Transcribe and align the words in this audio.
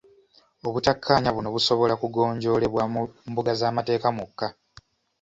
Obutakkaanya 0.67 1.29
buno 1.35 1.47
busobola 1.55 1.93
kugonjoolebwa 2.01 2.83
mu 2.93 3.01
mbuga 3.29 3.51
z'amateeka 3.59 4.07
mwokka. 4.15 4.47